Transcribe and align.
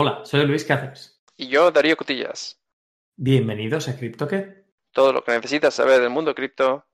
Hola, 0.00 0.22
soy 0.24 0.44
Luis 0.44 0.64
Cáceres. 0.64 1.22
Y 1.36 1.46
yo, 1.46 1.70
Darío 1.70 1.96
Cutillas. 1.96 2.60
Bienvenidos 3.14 3.86
a 3.88 3.96
CryptoQué. 3.96 4.64
Todo 4.90 5.12
lo 5.12 5.22
que 5.22 5.30
necesitas 5.30 5.72
saber 5.72 6.00
del 6.00 6.10
mundo 6.10 6.34
cripto. 6.34 6.84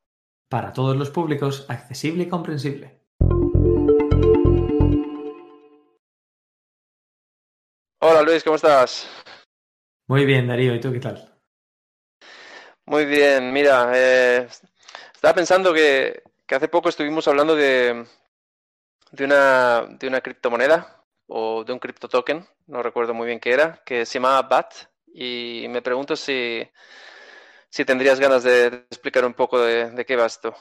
Para 0.50 0.74
todos 0.74 0.94
los 0.98 1.08
públicos, 1.08 1.64
accesible 1.70 2.24
y 2.24 2.28
comprensible. 2.28 3.00
Hola 8.00 8.20
Luis, 8.22 8.44
¿cómo 8.44 8.56
estás? 8.56 9.08
Muy 10.06 10.26
bien, 10.26 10.46
Darío, 10.46 10.74
¿y 10.74 10.80
tú 10.80 10.92
qué 10.92 11.00
tal? 11.00 11.40
Muy 12.84 13.06
bien, 13.06 13.50
mira, 13.50 13.92
eh, 13.94 14.46
estaba 15.14 15.34
pensando 15.34 15.72
que, 15.72 16.22
que, 16.46 16.54
hace 16.54 16.68
poco 16.68 16.90
estuvimos 16.90 17.26
hablando 17.28 17.56
de, 17.56 18.04
de, 19.12 19.24
una, 19.24 19.86
de 19.88 20.06
una 20.06 20.20
criptomoneda 20.20 20.99
o 21.30 21.64
de 21.64 21.72
un 21.72 21.78
cripto 21.78 22.08
token, 22.08 22.44
no 22.66 22.82
recuerdo 22.82 23.14
muy 23.14 23.26
bien 23.26 23.40
qué 23.40 23.52
era, 23.52 23.80
que 23.86 24.04
se 24.04 24.18
llamaba 24.18 24.42
BAT 24.42 24.74
y 25.14 25.66
me 25.68 25.80
pregunto 25.80 26.16
si, 26.16 26.66
si 27.68 27.84
tendrías 27.84 28.18
ganas 28.18 28.42
de 28.42 28.66
explicar 28.66 29.24
un 29.24 29.34
poco 29.34 29.60
de, 29.60 29.90
de 29.90 30.04
qué 30.04 30.16
va 30.16 30.26
esto. 30.26 30.54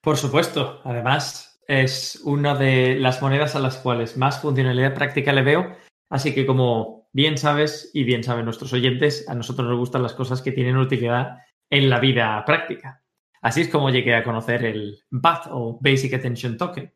Por 0.00 0.16
supuesto, 0.16 0.80
además 0.84 1.60
es 1.66 2.20
una 2.24 2.54
de 2.54 2.94
las 2.94 3.20
monedas 3.20 3.56
a 3.56 3.60
las 3.60 3.78
cuales 3.78 4.16
más 4.16 4.40
funcionalidad 4.40 4.94
práctica 4.94 5.32
le 5.32 5.42
veo, 5.42 5.76
así 6.08 6.34
que 6.34 6.46
como 6.46 7.08
bien 7.12 7.36
sabes 7.36 7.90
y 7.92 8.04
bien 8.04 8.22
saben 8.22 8.44
nuestros 8.44 8.72
oyentes, 8.72 9.28
a 9.28 9.34
nosotros 9.34 9.68
nos 9.68 9.78
gustan 9.78 10.04
las 10.04 10.14
cosas 10.14 10.40
que 10.40 10.52
tienen 10.52 10.76
utilidad 10.76 11.38
en 11.68 11.90
la 11.90 11.98
vida 11.98 12.44
práctica. 12.46 13.02
Así 13.42 13.62
es 13.62 13.68
como 13.68 13.90
llegué 13.90 14.14
a 14.14 14.24
conocer 14.24 14.64
el 14.64 15.02
BAT 15.10 15.46
o 15.50 15.78
Basic 15.80 16.14
Attention 16.14 16.56
Token. 16.56 16.92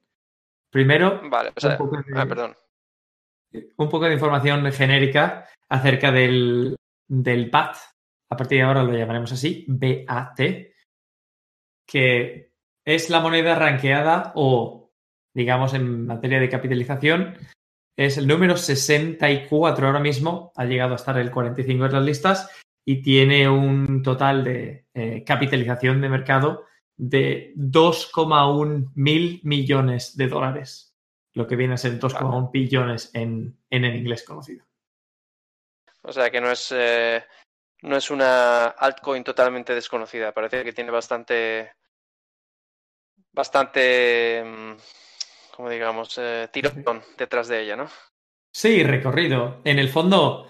Primero, 0.71 1.21
vale, 1.29 1.53
o 1.55 1.61
sea, 1.61 1.73
un, 1.73 1.77
poco 1.77 1.97
de, 1.99 2.05
ah, 2.17 2.27
perdón. 2.27 2.57
Un 3.77 3.89
poco 3.89 4.07
de 4.07 4.15
información 4.15 4.71
genérica 4.73 5.47
acerca 5.69 6.11
del, 6.11 6.77
del 7.09 7.51
BAT. 7.51 7.77
A 8.31 8.37
partir 8.37 8.59
de 8.59 8.65
ahora 8.65 8.83
lo 8.83 8.93
llamaremos 8.93 9.33
así, 9.33 9.65
BAT, 9.69 10.41
que 11.87 12.53
es 12.85 13.11
la 13.11 13.21
moneda 13.21 13.55
ranqueada 13.55 14.33
o, 14.35 14.91
digamos, 15.35 15.75
en 15.75 16.07
materia 16.07 16.41
de 16.41 16.49
capitalización, 16.49 17.35
es 17.97 18.17
el 18.17 18.27
número 18.27 18.57
64 18.57 19.87
ahora 19.87 20.01
mismo, 20.01 20.53
ha 20.57 20.65
llegado 20.65 20.95
a 20.95 20.97
estar 20.97 21.19
el 21.19 21.31
45 21.31 21.87
en 21.87 21.93
las 21.93 22.05
listas 22.05 22.51
y 22.87 23.03
tiene 23.03 23.49
un 23.49 24.03
total 24.03 24.45
de 24.45 24.87
eh, 24.95 25.23
capitalización 25.25 26.01
de 26.01 26.09
mercado 26.09 26.65
de 26.97 27.53
2,1 27.57 28.93
mil 28.95 29.41
millones 29.45 30.17
de 30.17 30.29
dólares, 30.29 30.92
lo 31.35 31.47
que 31.47 31.57
viene 31.57 31.75
a 31.75 31.79
ser 31.79 31.99
2,1 31.99 32.51
billones 32.51 33.11
en, 33.15 33.57
en, 33.71 33.85
el 33.85 33.97
inglés 33.97 34.25
conocido. 34.25 34.67
O 36.03 36.13
sea 36.13 36.31
que 36.31 36.41
no 36.41 36.51
es, 36.51 36.73
eh, 36.77 37.25
no 37.83 37.97
es 37.97 38.11
una 38.11 38.67
altcoin 38.67 39.25
totalmente 39.25 39.75
desconocida, 39.75 40.33
parece 40.33 40.65
que 40.65 40.73
tiene 40.73 40.91
bastante, 40.91 41.73
bastante, 43.33 44.43
mm, 44.45 44.73
como 45.57 45.71
digamos, 45.71 46.19
eh, 46.19 46.49
tirón 46.53 47.03
detrás 47.17 47.49
de 47.49 47.63
ella, 47.63 47.77
¿no? 47.77 47.89
Sí, 48.53 48.83
recorrido. 48.83 49.61
En 49.65 49.79
el 49.79 49.89
fondo 49.89 50.49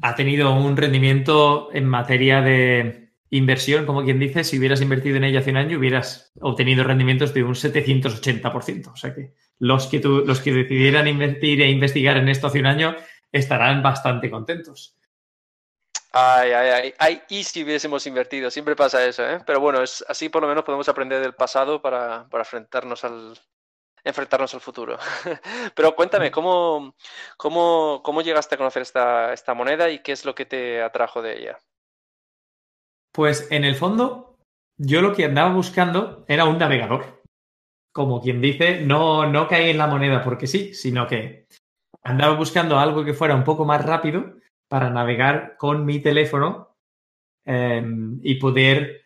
ha 0.00 0.14
tenido 0.14 0.54
un 0.54 0.76
rendimiento 0.76 1.68
en 1.72 1.86
materia 1.86 2.40
de 2.40 3.12
inversión, 3.30 3.86
como 3.86 4.04
quien 4.04 4.18
dice, 4.18 4.44
si 4.44 4.58
hubieras 4.58 4.80
invertido 4.80 5.16
en 5.16 5.24
ella 5.24 5.40
hace 5.40 5.50
un 5.50 5.56
año, 5.56 5.78
hubieras 5.78 6.32
obtenido 6.40 6.84
rendimientos 6.84 7.32
de 7.34 7.42
un 7.42 7.54
780%. 7.54 8.92
O 8.92 8.96
sea 8.96 9.14
que 9.14 9.34
los 9.62 9.86
que, 9.86 10.00
tú, 10.00 10.24
los 10.26 10.40
que 10.40 10.52
decidieran 10.52 11.06
invertir 11.06 11.62
e 11.62 11.70
investigar 11.70 12.16
en 12.16 12.28
esto 12.28 12.48
hace 12.48 12.58
un 12.58 12.66
año 12.66 12.96
estarán 13.30 13.80
bastante 13.80 14.28
contentos. 14.28 14.98
Ay, 16.10 16.50
ay, 16.50 16.68
ay, 16.70 16.94
ay, 16.98 17.22
y 17.28 17.44
si 17.44 17.62
hubiésemos 17.62 18.04
invertido, 18.08 18.50
siempre 18.50 18.74
pasa 18.74 19.06
eso, 19.06 19.24
¿eh? 19.24 19.40
Pero 19.46 19.60
bueno, 19.60 19.80
es, 19.80 20.04
así 20.08 20.28
por 20.28 20.42
lo 20.42 20.48
menos 20.48 20.64
podemos 20.64 20.88
aprender 20.88 21.20
del 21.20 21.34
pasado 21.34 21.80
para, 21.80 22.28
para 22.28 22.42
enfrentarnos 22.42 23.04
al, 23.04 23.38
enfrentarnos 24.02 24.52
al 24.52 24.60
futuro. 24.60 24.98
Pero 25.76 25.94
cuéntame, 25.94 26.32
¿cómo, 26.32 26.96
cómo, 27.36 28.02
cómo 28.02 28.20
llegaste 28.20 28.56
a 28.56 28.58
conocer 28.58 28.82
esta, 28.82 29.32
esta 29.32 29.54
moneda 29.54 29.90
y 29.90 30.00
qué 30.00 30.10
es 30.10 30.24
lo 30.24 30.34
que 30.34 30.44
te 30.44 30.82
atrajo 30.82 31.22
de 31.22 31.38
ella? 31.38 31.58
Pues 33.12 33.46
en 33.52 33.62
el 33.62 33.76
fondo, 33.76 34.38
yo 34.76 35.02
lo 35.02 35.14
que 35.14 35.26
andaba 35.26 35.52
buscando 35.52 36.24
era 36.26 36.46
un 36.46 36.58
navegador. 36.58 37.21
Como 37.92 38.22
quien 38.22 38.40
dice, 38.40 38.80
no, 38.80 39.26
no 39.26 39.46
caí 39.46 39.70
en 39.70 39.78
la 39.78 39.86
moneda 39.86 40.24
porque 40.24 40.46
sí, 40.46 40.74
sino 40.74 41.06
que 41.06 41.46
andaba 42.02 42.34
buscando 42.34 42.78
algo 42.78 43.04
que 43.04 43.14
fuera 43.14 43.34
un 43.34 43.44
poco 43.44 43.64
más 43.64 43.84
rápido 43.84 44.34
para 44.68 44.90
navegar 44.90 45.56
con 45.58 45.84
mi 45.84 46.00
teléfono 46.00 46.76
eh, 47.44 47.84
y 48.22 48.36
poder 48.36 49.02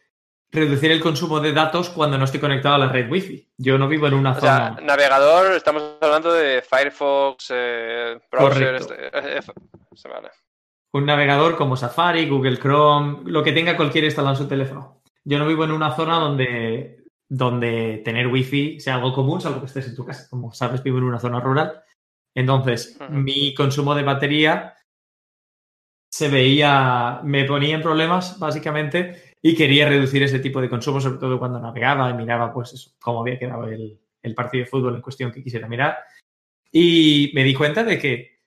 reducir 0.50 0.90
el 0.90 1.00
consumo 1.00 1.40
de 1.40 1.52
datos 1.52 1.90
cuando 1.90 2.18
no 2.18 2.24
estoy 2.24 2.40
conectado 2.40 2.76
a 2.76 2.78
la 2.78 2.88
red 2.88 3.10
Wi-Fi. 3.10 3.48
Yo 3.58 3.78
no 3.78 3.88
vivo 3.88 4.06
en 4.06 4.14
una 4.14 4.32
o 4.32 4.34
zona. 4.34 4.74
Sea, 4.74 4.84
navegador, 4.84 5.52
estamos 5.52 5.96
hablando 6.00 6.32
de 6.32 6.62
Firefox, 6.62 7.52
eh, 7.54 8.20
browser. 8.30 8.74
Este, 8.76 9.06
eh, 9.06 9.40
vale. 10.08 10.30
Un 10.92 11.04
navegador 11.04 11.56
como 11.56 11.76
Safari, 11.76 12.28
Google 12.28 12.58
Chrome, 12.58 13.18
lo 13.24 13.42
que 13.42 13.52
tenga 13.52 13.76
cualquiera 13.76 14.06
instalado 14.06 14.34
en 14.34 14.42
su 14.42 14.48
teléfono. 14.48 15.02
Yo 15.24 15.38
no 15.38 15.46
vivo 15.46 15.64
en 15.64 15.72
una 15.72 15.94
zona 15.94 16.18
donde, 16.18 17.04
donde 17.28 18.02
tener 18.04 18.28
Wi-Fi 18.28 18.80
sea 18.80 18.96
algo 18.96 19.12
común, 19.12 19.40
salvo 19.40 19.60
que 19.60 19.66
estés 19.66 19.88
en 19.88 19.96
tu 19.96 20.04
casa. 20.04 20.28
Como 20.30 20.52
sabes, 20.52 20.82
vivo 20.82 20.98
en 20.98 21.04
una 21.04 21.18
zona 21.18 21.40
rural. 21.40 21.82
Entonces, 22.34 22.96
uh 23.00 23.04
-huh. 23.04 23.10
mi 23.10 23.54
consumo 23.54 23.94
de 23.94 24.02
batería 24.02 24.74
se 26.10 26.28
veía, 26.28 27.20
me 27.24 27.44
ponía 27.44 27.74
en 27.74 27.82
problemas 27.82 28.38
básicamente 28.38 29.34
y 29.42 29.54
quería 29.54 29.88
reducir 29.88 30.22
ese 30.22 30.38
tipo 30.38 30.60
de 30.60 30.68
consumo, 30.68 31.00
sobre 31.00 31.18
todo 31.18 31.38
cuando 31.38 31.60
navegaba 31.60 32.10
y 32.10 32.14
miraba 32.14 32.52
pues 32.52 32.72
eso, 32.72 32.92
cómo 33.00 33.20
había 33.20 33.38
quedado 33.38 33.66
el, 33.68 33.98
el 34.22 34.34
partido 34.34 34.64
de 34.64 34.70
fútbol 34.70 34.96
en 34.96 35.02
cuestión 35.02 35.32
que 35.32 35.42
quisiera 35.42 35.68
mirar. 35.68 35.98
Y 36.72 37.30
me 37.34 37.44
di 37.44 37.54
cuenta 37.54 37.84
de 37.84 37.98
que 37.98 38.40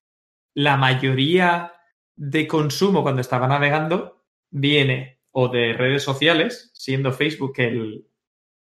la 0.55 0.77
mayoría 0.77 1.73
de 2.15 2.47
consumo 2.47 3.01
cuando 3.01 3.21
estaba 3.21 3.47
navegando 3.47 4.25
viene 4.51 5.19
o 5.31 5.47
de 5.47 5.73
redes 5.73 6.03
sociales, 6.03 6.71
siendo 6.73 7.13
Facebook 7.13 7.53
el, 7.57 8.08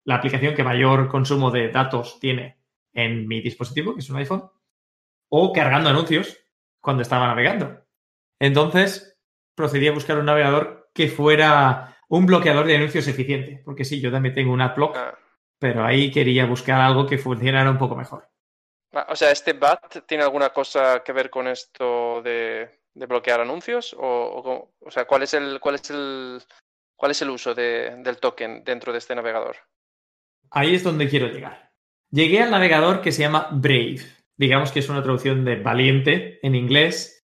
la 0.05 0.15
aplicación 0.15 0.55
que 0.55 0.63
mayor 0.63 1.09
consumo 1.09 1.51
de 1.51 1.69
datos 1.69 2.19
tiene 2.19 2.57
en 2.93 3.27
mi 3.27 3.41
dispositivo, 3.41 3.93
que 3.93 3.99
es 3.99 4.09
un 4.09 4.17
iPhone, 4.17 4.49
o 5.29 5.51
cargando 5.51 5.89
anuncios 5.89 6.37
cuando 6.79 7.01
estaba 7.01 7.27
navegando. 7.27 7.81
Entonces, 8.39 9.17
procedí 9.55 9.87
a 9.87 9.93
buscar 9.93 10.17
un 10.17 10.25
navegador 10.25 10.89
que 10.93 11.07
fuera 11.07 11.97
un 12.07 12.25
bloqueador 12.25 12.65
de 12.65 12.75
anuncios 12.75 13.07
eficiente, 13.07 13.61
porque 13.65 13.83
sí, 13.83 13.99
yo 13.99 14.11
también 14.11 14.35
tengo 14.35 14.53
un 14.53 14.61
adblock, 14.61 14.95
ah. 14.95 15.17
pero 15.59 15.83
ahí 15.83 16.11
quería 16.11 16.45
buscar 16.45 16.79
algo 16.79 17.07
que 17.07 17.17
funcionara 17.17 17.69
un 17.69 17.77
poco 17.77 17.95
mejor. 17.95 18.29
O 19.09 19.15
sea, 19.15 19.31
¿este 19.31 19.53
BAT 19.53 20.05
tiene 20.05 20.23
alguna 20.23 20.51
cosa 20.51 21.03
que 21.03 21.11
ver 21.11 21.29
con 21.29 21.47
esto 21.47 22.21
de, 22.21 22.79
de 22.93 23.05
bloquear 23.07 23.41
anuncios? 23.41 23.93
O, 23.93 23.99
o, 23.99 24.73
o, 24.79 24.91
sea, 24.91 25.05
¿cuál 25.05 25.23
es 25.23 25.33
el, 25.33 25.59
cuál 25.59 25.75
es 25.75 25.89
el, 25.89 26.41
cuál 26.95 27.11
es 27.11 27.21
el 27.21 27.29
uso 27.29 27.53
de, 27.53 27.95
del 27.97 28.17
token 28.19 28.63
dentro 28.63 28.93
de 28.93 28.99
este 28.99 29.15
navegador? 29.15 29.57
Ahí 30.51 30.75
es 30.75 30.83
donde 30.83 31.09
quiero 31.09 31.27
llegar. 31.27 31.71
Llegué 32.11 32.41
al 32.41 32.51
navegador 32.51 33.01
que 33.01 33.11
se 33.11 33.21
llama 33.21 33.49
Brave. 33.51 33.99
Digamos 34.37 34.71
que 34.71 34.79
es 34.79 34.89
una 34.89 35.03
traducción 35.03 35.45
de 35.45 35.57
valiente 35.57 36.39
en 36.45 36.55
inglés, 36.55 37.27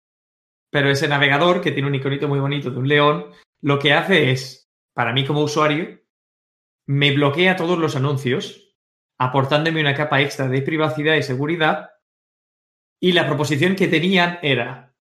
pero 0.71 0.91
ese 0.91 1.09
navegador, 1.09 1.61
que 1.61 1.71
tiene 1.73 1.89
un 1.89 1.95
iconito 1.95 2.29
muy 2.29 2.41
bonito 2.41 2.71
de 2.71 2.79
un 2.79 2.89
león, 2.89 3.31
lo 3.61 3.79
que 3.79 3.93
hace 3.93 4.31
es, 4.31 4.71
para 4.93 5.13
mí 5.13 5.25
como 5.25 5.43
usuario, 5.43 6.01
me 6.87 7.15
bloquea 7.15 7.57
todos 7.57 7.79
los 7.79 7.97
anuncios, 7.97 8.75
aportándome 9.19 9.81
una 9.81 9.95
capa 9.95 10.21
extra 10.21 10.49
de 10.49 10.63
privacidad 10.63 11.15
y 11.15 11.23
seguridad. 11.23 11.91
Y 13.01 13.13
la 13.13 13.27
proposición 13.27 13.77
que 13.77 13.89
tenían 13.89 14.39
era, 14.43 14.95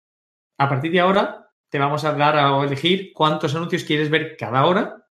a 0.58 0.68
partir 0.68 0.92
de 0.92 1.00
ahora, 1.00 1.52
te 1.70 1.78
vamos 1.78 2.04
a 2.04 2.12
dar 2.14 2.36
a 2.36 2.62
elegir 2.64 3.12
cuántos 3.14 3.54
anuncios 3.54 3.84
quieres 3.84 4.10
ver 4.10 4.36
cada 4.36 4.66
hora 4.66 5.06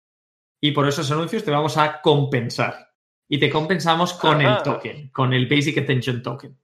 y 0.61 0.73
por 0.73 0.89
esos 0.89 1.11
anuncios 1.11 1.45
te 1.45 1.51
vamos 1.51 1.77
a 1.77 2.01
compensar. 2.01 2.86
Y 3.29 3.39
te 3.41 3.51
compensamos 3.51 4.13
con 4.15 4.41
Ajá. 4.41 4.57
el 4.57 4.63
token, 4.63 5.09
con 5.09 5.33
el 5.33 5.47
Basic 5.47 5.79
Attention 5.79 6.23
Token. 6.23 6.57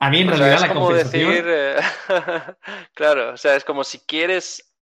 A 0.00 0.10
mí 0.10 0.20
en 0.20 0.28
o 0.28 0.30
realidad 0.30 0.46
sea, 0.46 0.54
es 0.56 0.60
la 0.62 0.74
como 0.74 0.86
compensación... 0.86 1.30
decir, 1.30 1.44
eh, 1.48 1.76
claro, 2.94 3.32
o 3.32 3.36
sea, 3.36 3.56
es 3.56 3.64
como 3.64 3.84
si 3.84 4.00
quieres, 4.00 4.74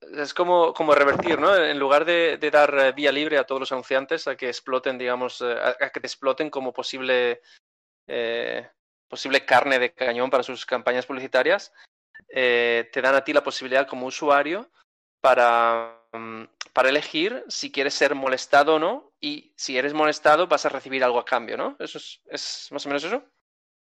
es 0.00 0.34
como, 0.34 0.74
como 0.74 0.94
revertir, 0.94 1.38
¿no? 1.38 1.54
En 1.54 1.78
lugar 1.78 2.04
de, 2.04 2.36
de, 2.38 2.50
dar 2.50 2.76
eh, 2.78 2.92
vía 2.92 3.12
libre 3.12 3.38
a 3.38 3.44
todos 3.44 3.60
los 3.60 3.72
anunciantes 3.72 4.26
a 4.26 4.36
que 4.36 4.48
exploten, 4.48 4.98
digamos, 4.98 5.40
eh, 5.40 5.52
a, 5.52 5.84
a 5.84 5.90
que 5.90 6.00
te 6.00 6.06
exploten 6.06 6.50
como 6.50 6.72
posible, 6.72 7.40
eh, 8.06 8.68
posible 9.08 9.44
carne 9.44 9.78
de 9.78 9.92
cañón 9.92 10.30
para 10.30 10.42
sus 10.42 10.66
campañas 10.66 11.06
publicitarias, 11.06 11.72
eh, 12.28 12.88
te 12.92 13.02
dan 13.02 13.14
a 13.14 13.24
ti 13.24 13.32
la 13.32 13.42
posibilidad 13.42 13.86
como 13.86 14.06
usuario 14.06 14.70
para, 15.20 15.95
para 16.72 16.88
elegir 16.88 17.44
si 17.48 17.70
quieres 17.70 17.94
ser 17.94 18.14
molestado 18.14 18.76
o 18.76 18.78
no 18.78 19.12
y 19.20 19.52
si 19.56 19.78
eres 19.78 19.94
molestado 19.94 20.46
vas 20.46 20.66
a 20.66 20.68
recibir 20.68 21.02
algo 21.02 21.18
a 21.18 21.24
cambio, 21.24 21.56
¿no? 21.56 21.76
¿Eso 21.78 21.98
es, 21.98 22.20
es 22.30 22.68
más 22.70 22.84
o 22.86 22.88
menos 22.88 23.04
eso? 23.04 23.22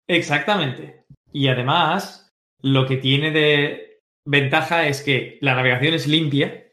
Exactamente. 0.07 1.05
Y 1.33 1.49
además, 1.49 2.33
lo 2.61 2.87
que 2.87 2.97
tiene 2.97 3.31
de 3.31 4.03
ventaja 4.25 4.87
es 4.87 5.03
que 5.03 5.39
la 5.41 5.55
navegación 5.55 5.95
es 5.95 6.07
limpia, 6.07 6.73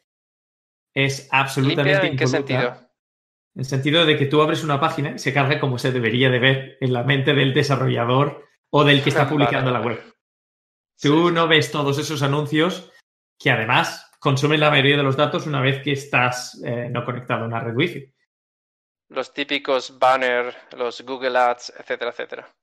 es 0.93 1.27
absolutamente 1.31 1.91
¿Limpia 1.91 2.09
en 2.09 2.17
qué 2.17 2.27
sentido? 2.27 2.85
En 3.55 3.59
el 3.59 3.65
sentido 3.65 4.05
de 4.05 4.17
que 4.17 4.25
tú 4.25 4.41
abres 4.41 4.63
una 4.63 4.79
página 4.79 5.11
y 5.11 5.19
se 5.19 5.33
carga 5.33 5.59
como 5.59 5.77
se 5.77 5.91
debería 5.91 6.29
de 6.29 6.39
ver 6.39 6.77
en 6.81 6.93
la 6.93 7.03
mente 7.03 7.33
del 7.33 7.53
desarrollador 7.53 8.45
o 8.69 8.83
del 8.83 9.03
que 9.03 9.09
está 9.09 9.29
publicando 9.29 9.71
vale. 9.71 9.83
la 9.83 9.85
web. 9.85 10.15
Tú 10.99 11.27
sí, 11.27 11.33
no 11.33 11.47
ves 11.47 11.71
todos 11.71 11.97
esos 11.97 12.21
anuncios 12.21 12.91
que 13.37 13.51
además 13.51 14.04
consumen 14.25 14.59
la 14.59 14.71
mayoría 14.71 14.97
de 14.97 15.03
los 15.03 15.15
datos 15.15 15.45
una 15.45 15.61
vez 15.61 15.83
que 15.83 15.91
estás 15.91 16.59
eh, 16.65 16.89
no 16.89 17.05
conectado 17.05 17.43
a 17.43 17.47
una 17.47 17.59
red 17.59 17.75
wifi. 17.75 18.11
Los 19.09 19.31
típicos 19.31 19.99
banner, 19.99 20.51
los 20.75 21.05
Google 21.05 21.37
Ads, 21.37 21.73
etcétera, 21.79 22.09
etcétera. 22.09 22.55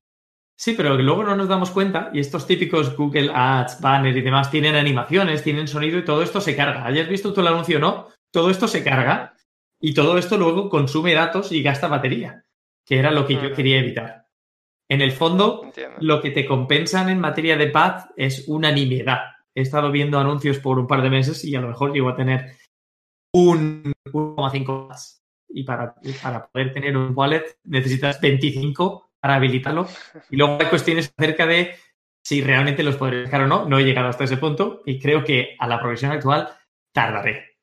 Sí, 0.56 0.74
pero 0.76 0.96
luego 0.96 1.22
no 1.22 1.36
nos 1.36 1.46
damos 1.46 1.70
cuenta 1.70 2.10
y 2.12 2.18
estos 2.18 2.48
típicos 2.48 2.96
Google 2.96 3.30
Ads, 3.32 3.80
banner 3.80 4.16
y 4.16 4.22
demás 4.22 4.50
tienen 4.50 4.74
animaciones, 4.74 5.44
tienen 5.44 5.68
sonido 5.68 6.00
y 6.00 6.04
todo 6.04 6.24
esto 6.24 6.40
se 6.40 6.56
carga. 6.56 6.84
Hayas 6.84 7.08
visto 7.08 7.32
tú 7.32 7.40
el 7.42 7.46
anuncio 7.46 7.76
o 7.76 7.80
no, 7.80 8.08
todo 8.32 8.50
esto 8.50 8.66
se 8.66 8.82
carga 8.82 9.36
y 9.80 9.94
todo 9.94 10.18
esto 10.18 10.36
luego 10.36 10.68
consume 10.68 11.14
datos 11.14 11.52
y 11.52 11.62
gasta 11.62 11.86
batería, 11.86 12.44
que 12.84 12.98
era 12.98 13.12
lo 13.12 13.24
que 13.24 13.34
yo 13.34 13.46
Ujú. 13.46 13.54
quería 13.54 13.78
evitar. 13.78 14.26
En 14.88 15.00
el 15.00 15.12
fondo, 15.12 15.60
Entiendo. 15.62 15.98
lo 16.00 16.20
que 16.20 16.32
te 16.32 16.44
compensan 16.44 17.08
en 17.08 17.20
materia 17.20 17.56
de 17.56 17.68
pad 17.68 18.06
es 18.16 18.48
una 18.48 18.72
nimiedad. 18.72 19.20
He 19.54 19.62
estado 19.62 19.90
viendo 19.90 20.18
anuncios 20.18 20.58
por 20.58 20.78
un 20.78 20.86
par 20.86 21.02
de 21.02 21.10
meses 21.10 21.44
y 21.44 21.54
a 21.56 21.60
lo 21.60 21.68
mejor 21.68 21.92
llego 21.92 22.08
a 22.08 22.16
tener 22.16 22.56
un 23.34 23.92
1,5 24.06 24.88
más. 24.88 25.22
Y 25.48 25.64
para, 25.64 25.94
para 26.22 26.46
poder 26.48 26.72
tener 26.72 26.96
un 26.96 27.12
wallet 27.14 27.58
necesitas 27.64 28.20
25 28.20 29.12
para 29.20 29.34
habilitarlo. 29.34 29.86
Y 30.30 30.36
luego 30.36 30.58
hay 30.60 30.66
cuestiones 30.66 31.12
acerca 31.16 31.46
de 31.46 31.76
si 32.24 32.40
realmente 32.40 32.82
los 32.82 32.96
podré 32.96 33.18
dejar 33.22 33.42
o 33.42 33.46
no. 33.46 33.66
No 33.68 33.78
he 33.78 33.84
llegado 33.84 34.08
hasta 34.08 34.24
ese 34.24 34.38
punto 34.38 34.82
y 34.86 34.98
creo 34.98 35.22
que 35.24 35.56
a 35.58 35.68
la 35.68 35.78
progresión 35.78 36.12
actual 36.12 36.48
tardaré. 36.94 37.58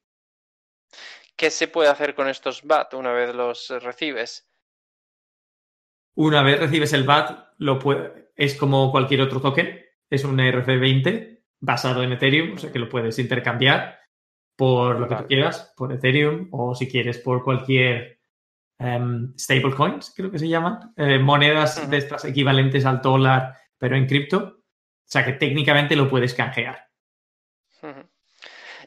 ¿Qué 1.36 1.50
se 1.50 1.68
puede 1.68 1.89
hacer 1.89 2.13
con 2.15 2.27
estos 2.27 2.63
BAT 2.63 2.94
una 2.94 3.13
vez 3.13 3.33
los 3.33 3.69
recibes? 3.81 4.45
Una 6.15 6.44
vez 6.44 6.59
recibes 6.59 6.94
el 6.94 7.03
BAT, 7.06 7.53
lo 7.59 7.80
puede- 7.80 8.31
es 8.36 8.56
como 8.56 8.91
cualquier 8.91 9.21
otro 9.21 9.39
token. 9.41 9.83
Es 10.09 10.24
un 10.25 10.38
ERC20 10.39 11.38
basado 11.59 12.03
en 12.03 12.13
Ethereum, 12.13 12.56
o 12.56 12.57
sea 12.57 12.71
que 12.71 12.79
lo 12.79 12.89
puedes 12.89 13.19
intercambiar 13.19 14.00
por 14.56 15.00
lo 15.00 15.07
que 15.07 15.15
tú 15.15 15.27
quieras, 15.27 15.73
por 15.77 15.94
Ethereum 15.94 16.50
o 16.51 16.75
si 16.75 16.89
quieres 16.89 17.17
por 17.17 17.44
cualquier 17.44 18.19
em, 18.77 19.33
stablecoins, 19.38 20.13
creo 20.15 20.29
que 20.29 20.39
se 20.39 20.50
llaman, 20.50 20.94
eh, 20.97 21.17
monedas 21.17 21.89
de 21.89 21.97
estas 21.97 22.25
equivalentes 22.25 22.85
al 22.85 23.01
dólar, 23.01 23.56
pero 23.77 23.95
en 23.95 24.06
cripto. 24.06 24.38
O 24.38 25.11
sea 25.11 25.25
que 25.25 25.33
técnicamente 25.33 25.95
lo 25.95 26.09
puedes 26.09 26.33
canjear. 26.33 26.88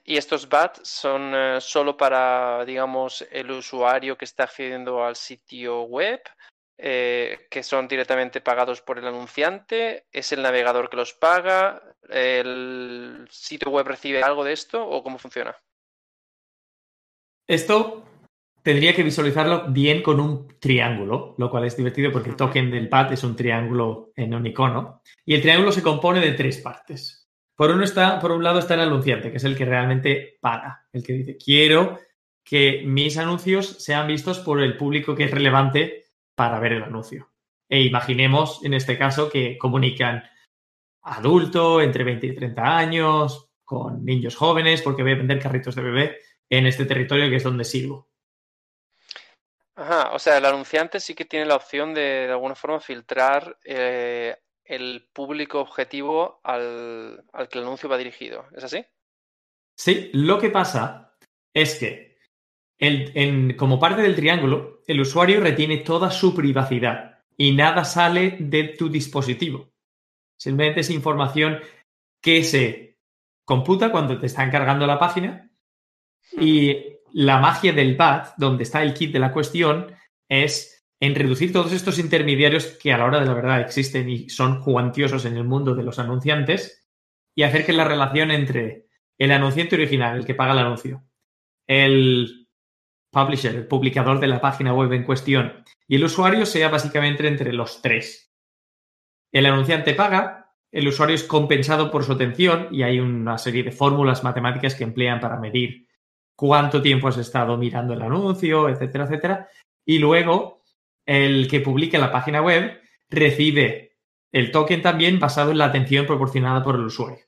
Y 0.04 0.16
estos 0.16 0.48
BAT 0.48 0.78
son 0.82 1.32
eh, 1.34 1.58
solo 1.60 1.96
para, 1.96 2.64
digamos, 2.64 3.26
el 3.30 3.50
usuario 3.50 4.16
que 4.18 4.24
está 4.24 4.44
accediendo 4.44 5.04
al 5.04 5.16
sitio 5.16 5.82
web, 5.82 6.20
eh, 6.78 7.46
que 7.50 7.62
son 7.62 7.88
directamente 7.88 8.40
pagados 8.40 8.80
por 8.80 8.98
el 8.98 9.06
anunciante, 9.06 10.06
es 10.12 10.32
el 10.32 10.42
navegador 10.42 10.90
que 10.90 10.96
los 10.96 11.12
paga, 11.12 11.82
el 12.08 13.26
sitio 13.30 13.70
web 13.70 13.86
recibe 13.86 14.22
algo 14.22 14.44
de 14.44 14.52
esto 14.52 14.86
o 14.86 15.02
cómo 15.02 15.18
funciona. 15.18 15.56
Esto 17.46 18.04
tendría 18.62 18.94
que 18.94 19.02
visualizarlo 19.02 19.66
bien 19.68 20.02
con 20.02 20.20
un 20.20 20.48
triángulo, 20.58 21.34
lo 21.38 21.50
cual 21.50 21.64
es 21.64 21.76
divertido 21.76 22.12
porque 22.12 22.30
el 22.30 22.36
token 22.36 22.70
del 22.70 22.88
PAD 22.88 23.12
es 23.12 23.24
un 23.24 23.36
triángulo 23.36 24.12
en 24.16 24.34
un 24.34 24.46
icono. 24.46 25.02
Y 25.24 25.34
el 25.34 25.42
triángulo 25.42 25.72
se 25.72 25.82
compone 25.82 26.20
de 26.20 26.32
tres 26.32 26.58
partes. 26.58 27.28
Por, 27.56 27.70
uno 27.70 27.84
está, 27.84 28.18
por 28.18 28.32
un 28.32 28.42
lado 28.42 28.58
está 28.58 28.74
el 28.74 28.80
anunciante, 28.80 29.30
que 29.30 29.36
es 29.36 29.44
el 29.44 29.56
que 29.56 29.64
realmente 29.64 30.38
paga, 30.40 30.86
el 30.92 31.02
que 31.02 31.12
dice, 31.12 31.36
quiero 31.36 31.98
que 32.44 32.82
mis 32.84 33.18
anuncios 33.18 33.76
sean 33.78 34.06
vistos 34.06 34.40
por 34.40 34.60
el 34.60 34.76
público 34.76 35.14
que 35.14 35.24
es 35.24 35.30
relevante 35.30 36.01
para 36.34 36.58
ver 36.60 36.74
el 36.74 36.82
anuncio. 36.82 37.30
E 37.68 37.80
imaginemos, 37.80 38.64
en 38.64 38.74
este 38.74 38.98
caso, 38.98 39.30
que 39.30 39.56
comunican 39.58 40.22
adulto, 41.02 41.80
entre 41.80 42.04
20 42.04 42.26
y 42.26 42.34
30 42.34 42.76
años, 42.76 43.50
con 43.64 44.04
niños 44.04 44.36
jóvenes, 44.36 44.82
porque 44.82 45.02
voy 45.02 45.12
a 45.12 45.16
vender 45.16 45.40
carritos 45.40 45.74
de 45.74 45.82
bebé 45.82 46.18
en 46.50 46.66
este 46.66 46.84
territorio 46.84 47.30
que 47.30 47.36
es 47.36 47.42
donde 47.42 47.64
sirvo. 47.64 48.10
Ajá, 49.74 50.12
o 50.12 50.18
sea, 50.18 50.36
el 50.36 50.44
anunciante 50.44 51.00
sí 51.00 51.14
que 51.14 51.24
tiene 51.24 51.46
la 51.46 51.56
opción 51.56 51.94
de, 51.94 52.26
de 52.26 52.32
alguna 52.32 52.54
forma, 52.54 52.78
filtrar 52.78 53.58
eh, 53.64 54.36
el 54.64 55.08
público 55.12 55.60
objetivo 55.60 56.40
al, 56.44 57.24
al 57.32 57.48
que 57.48 57.58
el 57.58 57.64
anuncio 57.64 57.88
va 57.88 57.96
dirigido. 57.96 58.46
¿Es 58.54 58.64
así? 58.64 58.84
Sí, 59.74 60.10
lo 60.12 60.38
que 60.38 60.50
pasa 60.50 61.16
es 61.54 61.78
que 61.78 62.11
el- 62.78 63.12
en- 63.14 63.56
como 63.56 63.78
parte 63.78 64.02
del 64.02 64.16
triángulo, 64.16 64.82
el 64.86 65.00
usuario 65.00 65.40
retiene 65.40 65.78
toda 65.78 66.10
su 66.10 66.34
privacidad 66.34 67.20
y 67.36 67.52
nada 67.52 67.84
sale 67.84 68.36
de 68.40 68.64
tu 68.64 68.88
dispositivo. 68.88 69.72
Simplemente 70.36 70.80
es 70.80 70.90
información 70.90 71.58
que 72.20 72.42
se 72.44 72.98
computa 73.44 73.90
cuando 73.90 74.18
te 74.18 74.26
están 74.26 74.50
cargando 74.50 74.86
la 74.86 74.98
página 74.98 75.50
y 76.40 76.76
la 77.12 77.38
magia 77.38 77.72
del 77.72 77.96
BAT, 77.96 78.34
donde 78.38 78.62
está 78.62 78.82
el 78.82 78.94
kit 78.94 79.12
de 79.12 79.18
la 79.18 79.32
cuestión, 79.32 79.92
es 80.28 80.86
en 81.00 81.14
reducir 81.14 81.52
todos 81.52 81.72
estos 81.72 81.98
intermediarios 81.98 82.66
que 82.80 82.92
a 82.92 82.98
la 82.98 83.04
hora 83.04 83.20
de 83.20 83.26
la 83.26 83.34
verdad 83.34 83.60
existen 83.60 84.08
y 84.08 84.28
son 84.28 84.60
cuantiosos 84.62 85.24
en 85.24 85.36
el 85.36 85.44
mundo 85.44 85.74
de 85.74 85.82
los 85.82 85.98
anunciantes 85.98 86.88
y 87.34 87.42
hacer 87.42 87.66
que 87.66 87.72
la 87.72 87.84
relación 87.84 88.30
entre 88.30 88.86
el 89.18 89.32
anunciante 89.32 89.74
original, 89.74 90.16
el 90.16 90.24
que 90.24 90.34
paga 90.34 90.52
el 90.52 90.60
anuncio, 90.60 91.04
el 91.66 92.41
publisher, 93.12 93.54
el 93.54 93.68
publicador 93.68 94.18
de 94.18 94.26
la 94.26 94.40
página 94.40 94.74
web 94.74 94.92
en 94.92 95.04
cuestión 95.04 95.64
y 95.86 95.96
el 95.96 96.04
usuario 96.04 96.46
sea 96.46 96.68
básicamente 96.68 97.28
entre 97.28 97.52
los 97.52 97.82
tres. 97.82 98.32
El 99.30 99.46
anunciante 99.46 99.94
paga, 99.94 100.54
el 100.70 100.88
usuario 100.88 101.14
es 101.14 101.24
compensado 101.24 101.90
por 101.90 102.02
su 102.02 102.12
atención 102.12 102.68
y 102.70 102.82
hay 102.82 102.98
una 102.98 103.38
serie 103.38 103.62
de 103.62 103.72
fórmulas 103.72 104.24
matemáticas 104.24 104.74
que 104.74 104.84
emplean 104.84 105.20
para 105.20 105.38
medir 105.38 105.86
cuánto 106.34 106.80
tiempo 106.80 107.08
has 107.08 107.18
estado 107.18 107.56
mirando 107.58 107.92
el 107.92 108.02
anuncio, 108.02 108.68
etcétera, 108.68 109.04
etcétera. 109.04 109.48
Y 109.84 109.98
luego 109.98 110.62
el 111.04 111.48
que 111.48 111.60
publica 111.60 111.98
la 111.98 112.10
página 112.10 112.40
web 112.40 112.80
recibe 113.10 113.98
el 114.32 114.50
token 114.50 114.80
también 114.80 115.20
basado 115.20 115.50
en 115.50 115.58
la 115.58 115.66
atención 115.66 116.06
proporcionada 116.06 116.62
por 116.64 116.76
el 116.76 116.86
usuario. 116.86 117.24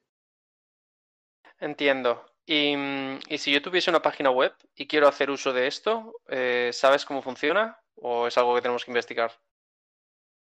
Entiendo. 1.60 2.24
Y, 2.46 2.76
mm, 2.76 3.18
y 3.28 3.38
si 3.38 3.52
yo 3.52 3.62
tuviese 3.62 3.90
una 3.90 4.02
página 4.02 4.30
web 4.30 4.52
y 4.76 4.86
quiero 4.86 5.08
hacer 5.08 5.30
uso 5.30 5.52
de 5.52 5.66
esto, 5.66 6.14
eh, 6.28 6.70
¿sabes 6.72 7.04
cómo 7.04 7.22
funciona? 7.22 7.78
¿O 7.96 8.26
es 8.26 8.36
algo 8.36 8.54
que 8.54 8.62
tenemos 8.62 8.84
que 8.84 8.90
investigar? 8.90 9.32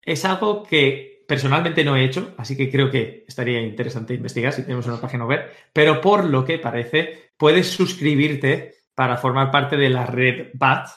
Es 0.01 0.25
algo 0.25 0.63
que 0.63 1.23
personalmente 1.27 1.83
no 1.83 1.95
he 1.95 2.03
hecho, 2.03 2.33
así 2.37 2.57
que 2.57 2.71
creo 2.71 2.89
que 2.89 3.23
estaría 3.27 3.61
interesante 3.61 4.13
investigar 4.13 4.51
si 4.51 4.63
tenemos 4.63 4.87
una 4.87 4.99
página 4.99 5.25
web, 5.25 5.49
pero 5.71 6.01
por 6.01 6.25
lo 6.25 6.43
que 6.43 6.59
parece, 6.59 7.31
puedes 7.37 7.69
suscribirte 7.69 8.81
para 8.95 9.17
formar 9.17 9.51
parte 9.51 9.77
de 9.77 9.89
la 9.89 10.05
red 10.05 10.49
BAT 10.53 10.89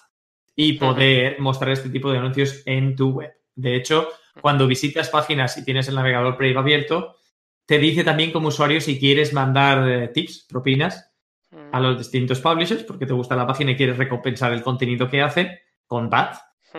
y 0.56 0.74
poder 0.74 1.38
mostrar 1.40 1.72
este 1.72 1.90
tipo 1.90 2.10
de 2.10 2.18
anuncios 2.18 2.62
en 2.66 2.96
tu 2.96 3.10
web. 3.10 3.32
De 3.54 3.76
hecho, 3.76 4.08
cuando 4.40 4.66
visitas 4.66 5.08
páginas 5.08 5.56
y 5.56 5.64
tienes 5.64 5.88
el 5.88 5.94
navegador 5.94 6.36
Brave 6.36 6.58
abierto, 6.58 7.16
te 7.66 7.78
dice 7.78 8.04
también 8.04 8.32
como 8.32 8.48
usuario 8.48 8.80
si 8.80 8.98
quieres 8.98 9.32
mandar 9.32 9.88
eh, 9.88 10.08
tips, 10.08 10.46
propinas 10.48 11.14
Mm, 11.54 11.72
a 11.72 11.78
los 11.78 11.98
distintos 11.98 12.40
publishers 12.40 12.82
porque 12.82 13.06
te 13.06 13.12
gusta 13.12 13.36
la 13.36 13.46
página 13.46 13.70
y 13.70 13.76
quieres 13.76 13.96
recompensar 13.96 14.52
el 14.52 14.62
contenido 14.62 15.08
que 15.08 15.22
hacen 15.22 15.56
con 15.86 16.10
BAT 16.10 16.36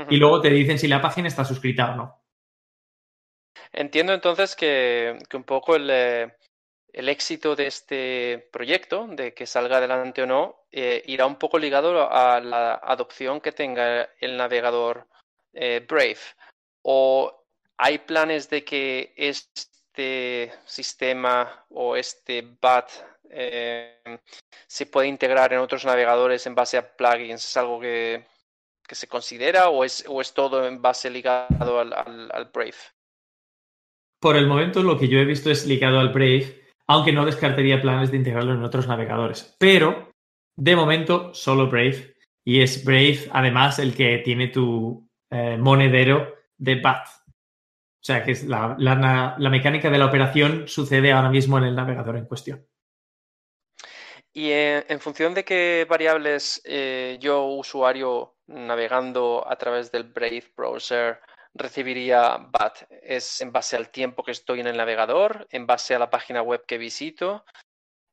y 0.10 0.18
luego 0.18 0.42
te 0.42 0.50
dicen 0.50 0.78
si 0.78 0.90
la 0.90 1.02
página 1.02 1.30
está 1.30 1.46
suscrita 1.46 1.94
o 1.94 1.96
no. 1.96 2.22
Entiendo 3.72 4.14
entonces 4.14 4.54
que, 4.54 5.18
que 5.30 5.38
un 5.38 5.46
poco 5.46 5.78
el, 5.78 5.90
eh, 5.90 6.36
el 6.92 7.08
éxito 7.08 7.56
de 7.56 7.68
este 7.68 8.50
proyecto, 8.52 9.08
de 9.08 9.34
que 9.34 9.46
salga 9.46 9.78
adelante 9.78 10.24
o 10.24 10.26
no, 10.26 10.66
eh, 10.74 11.02
irá 11.06 11.26
un 11.26 11.38
poco 11.38 11.58
ligado 11.58 12.12
a 12.12 12.42
la 12.42 12.74
adopción 12.74 13.40
que 13.40 13.54
tenga 13.54 14.10
el 14.20 14.36
navegador 14.36 15.08
eh, 15.54 15.86
Brave. 15.88 16.20
¿O 16.82 17.46
hay 17.78 18.00
planes 18.00 18.50
de 18.50 18.66
que 18.66 19.14
este 19.96 20.52
sistema 20.66 21.66
o 21.70 21.96
este 21.96 22.46
BAT 22.62 22.90
eh, 23.30 24.02
se 24.68 24.86
puede 24.88 25.08
integrar 25.08 25.54
en 25.54 25.60
otros 25.60 25.86
navegadores 25.86 26.46
en 26.46 26.56
base 26.56 26.78
a 26.78 26.96
plugins? 26.96 27.46
¿Es 27.46 27.58
algo 27.58 27.80
que, 27.80 28.26
que 28.86 28.96
se 28.96 29.08
considera 29.08 29.70
o 29.70 29.86
es, 29.86 30.04
o 30.08 30.20
es 30.20 30.34
todo 30.34 30.68
en 30.68 30.82
base 30.82 31.10
ligado 31.10 31.80
al, 31.80 32.52
Brave? 32.54 32.76
Por 34.20 34.36
el 34.36 34.48
momento 34.48 34.84
lo 34.84 34.98
que 34.98 35.08
yo 35.08 35.20
he 35.20 35.26
visto 35.26 35.50
es 35.50 35.66
ligado 35.66 36.00
al 36.00 36.10
Brave, 36.10 36.66
aunque 36.88 37.14
no 37.14 37.26
descartaría 37.26 37.82
planes 37.82 38.12
de 38.12 38.18
integrarlo 38.18 38.54
en 38.54 38.64
otros 38.64 38.88
navegadores. 38.88 39.56
Pero 39.58 40.12
de 40.58 40.76
momento 40.76 41.34
solo 41.34 41.70
Brave 41.70 42.16
y 42.44 42.62
es 42.62 42.84
Brave 42.84 43.30
además 43.32 43.80
el 43.80 43.96
que 43.96 44.18
tiene 44.20 44.50
tu 44.50 45.08
eh, 45.32 45.58
monedero 45.58 46.36
de 46.58 46.82
BAT. 46.82 47.08
O 48.06 48.08
sea 48.08 48.24
que 48.24 48.36
la, 48.46 48.76
la, 48.78 49.50
mecánica 49.50 49.90
de 49.90 49.98
la 49.98 50.06
operación 50.06 50.68
sucede 50.68 51.12
ahora 51.12 51.32
mismo 51.32 51.58
en 51.58 51.64
el 51.64 51.76
navegador 51.76 52.18
en 52.18 52.28
cuestión. 52.28 52.64
Y 54.32 54.52
en, 54.52 55.00
función 55.00 55.34
de 55.34 55.44
qué 55.44 55.88
variables 55.90 56.62
eh, 56.66 57.18
yo, 57.20 57.46
usuario, 57.46 58.36
navegando 58.46 59.44
a 59.50 59.56
través 59.56 59.92
del 59.92 60.04
Brave 60.04 60.54
browser, 60.56 61.20
recibiría 61.56 62.38
BAT? 62.38 62.84
¿Es 63.02 63.42
en 63.42 63.52
base 63.52 63.76
al 63.76 63.90
tiempo 63.90 64.22
que 64.24 64.34
estoy 64.34 64.60
en 64.60 64.68
el 64.68 64.78
navegador? 64.78 65.48
¿En 65.50 65.66
base 65.66 65.96
a 65.96 66.00
la 66.00 66.12
página 66.12 66.44
web 66.44 66.64
que 66.68 66.78
visito? 66.78 67.44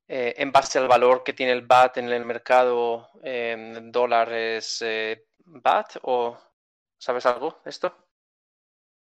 Eh, 0.08 0.32
¿En 0.38 0.52
base 0.52 0.78
al 0.78 0.88
valor 0.88 1.22
que 1.22 1.34
tiene 1.34 1.52
el 1.52 1.66
BAT 1.66 1.98
en 1.98 2.08
el 2.08 2.24
mercado 2.24 3.10
en 3.22 3.92
dólares 3.92 4.78
eh, 4.80 5.26
BAT? 5.44 5.98
¿O 6.00 6.38
sabes 6.98 7.26
algo 7.26 7.60
de 7.62 7.68
esto? 7.68 7.94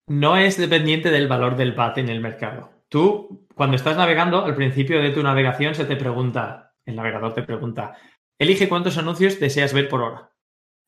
No 0.07 0.37
es 0.37 0.59
dependiente 0.59 1.11
del 1.11 1.29
valor 1.29 1.57
del 1.57 1.73
BAT 1.73 1.99
en 1.99 2.09
el 2.09 2.21
mercado. 2.21 2.85
Tú, 2.89 3.47
cuando 3.55 3.77
estás 3.77 3.97
navegando, 3.97 4.45
al 4.45 4.55
principio 4.55 5.01
de 5.01 5.11
tu 5.11 5.23
navegación 5.23 5.75
se 5.75 5.87
te 5.87 5.97
pregunta, 5.97 6.75
el 6.85 6.97
navegador 6.97 7.33
te 7.33 7.43
pregunta, 7.43 7.97
elige 8.39 8.69
cuántos 8.69 8.99
anuncios 8.99 9.41
deseas 9.41 9.73
ver 9.73 9.89
por 9.89 10.03
hora. 10.03 10.31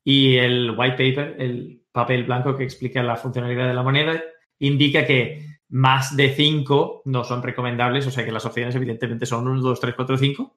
Y 0.05 0.37
el 0.37 0.75
white 0.77 0.97
paper, 0.97 1.37
el 1.39 1.83
papel 1.91 2.25
blanco 2.25 2.57
que 2.57 2.65
explica 2.65 3.03
la 3.03 3.17
funcionalidad 3.17 3.67
de 3.67 3.75
la 3.75 3.83
moneda, 3.83 4.23
indica 4.59 5.07
que 5.07 5.47
más 5.69 6.15
de 6.17 6.35
5 6.35 7.03
no 7.07 7.25
son 7.25 7.43
recomendables, 7.43 8.07
o 8.07 8.11
sea 8.11 8.25
que 8.25 8.33
las 8.33 8.45
opciones 8.45 8.75
evidentemente 8.75 9.27
son 9.27 9.49
1, 9.49 9.63
2, 9.63 9.81
3, 9.81 9.95
4, 9.95 10.19
5. 10.19 10.57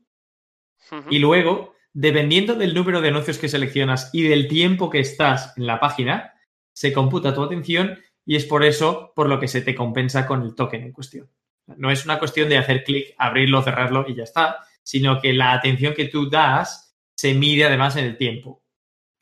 Y 1.10 1.20
luego, 1.20 1.74
dependiendo 1.94 2.56
del 2.56 2.74
número 2.74 3.02
de 3.02 3.10
anuncios 3.10 3.38
que 3.38 3.48
seleccionas 3.48 4.10
y 4.14 4.24
del 4.24 4.48
tiempo 4.48 4.90
que 4.90 5.00
estás 5.00 5.58
en 5.58 5.66
la 5.66 5.80
página, 5.80 6.34
se 6.74 6.94
computa 6.94 7.34
tu 7.34 7.44
atención 7.44 7.98
y 8.30 8.36
es 8.36 8.46
por 8.46 8.64
eso 8.64 9.12
por 9.16 9.28
lo 9.28 9.40
que 9.40 9.48
se 9.48 9.62
te 9.62 9.74
compensa 9.74 10.28
con 10.28 10.44
el 10.44 10.54
token 10.54 10.84
en 10.84 10.92
cuestión. 10.92 11.32
No 11.66 11.90
es 11.90 12.06
una 12.06 12.20
cuestión 12.20 12.48
de 12.48 12.60
hacer 12.60 12.84
clic, 12.84 13.16
abrirlo, 13.18 13.64
cerrarlo 13.64 14.06
y 14.08 14.14
ya 14.14 14.22
está, 14.22 14.68
sino 14.84 15.20
que 15.20 15.34
la 15.34 15.54
atención 15.54 15.96
que 15.96 16.10
tú 16.10 16.30
das 16.30 16.96
se 17.16 17.34
mide 17.34 17.66
además 17.66 17.96
en 17.96 18.06
el 18.06 18.18
tiempo 18.18 18.64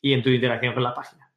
y 0.02 0.12
en 0.12 0.22
tu 0.22 0.30
interacción 0.30 0.74
con 0.74 0.84
la 0.84 0.94
página. 0.94 1.34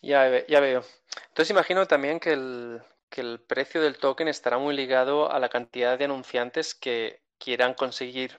Ya, 0.00 0.46
ya 0.46 0.60
veo. 0.60 0.84
Entonces 1.30 1.50
imagino 1.50 1.86
también 1.86 2.20
que 2.20 2.34
el, 2.34 2.80
que 3.10 3.22
el 3.22 3.40
precio 3.40 3.82
del 3.82 3.98
token 3.98 4.28
estará 4.28 4.58
muy 4.58 4.76
ligado 4.76 5.32
a 5.32 5.40
la 5.40 5.48
cantidad 5.48 5.98
de 5.98 6.04
anunciantes 6.04 6.76
que 6.76 7.24
quieran 7.36 7.74
conseguir 7.74 8.38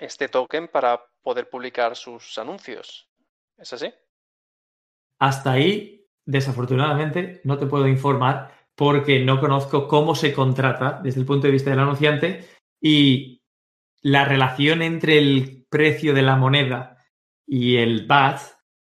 este 0.00 0.28
token 0.28 0.66
para 0.66 1.06
poder 1.22 1.48
publicar 1.48 1.94
sus 1.94 2.36
anuncios. 2.36 3.08
¿Es 3.56 3.72
así? 3.72 3.94
Hasta 5.20 5.52
ahí, 5.52 5.95
desafortunadamente, 6.26 7.40
no 7.44 7.56
te 7.56 7.66
puedo 7.66 7.88
informar 7.88 8.52
porque 8.74 9.24
no 9.24 9.40
conozco 9.40 9.88
cómo 9.88 10.14
se 10.14 10.34
contrata 10.34 11.00
desde 11.02 11.20
el 11.20 11.26
punto 11.26 11.46
de 11.46 11.52
vista 11.52 11.70
del 11.70 11.78
anunciante 11.78 12.46
y 12.80 13.42
la 14.02 14.24
relación 14.24 14.82
entre 14.82 15.18
el 15.18 15.66
precio 15.70 16.12
de 16.12 16.22
la 16.22 16.36
moneda 16.36 17.04
y 17.46 17.78
el 17.78 18.06
BAT 18.06 18.40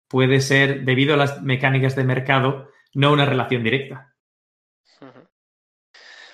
puede 0.08 0.40
ser, 0.40 0.84
debido 0.84 1.14
a 1.14 1.16
las 1.16 1.42
mecánicas 1.42 1.94
de 1.94 2.04
mercado, 2.04 2.70
no 2.94 3.12
una 3.12 3.24
relación 3.24 3.62
directa. 3.62 4.14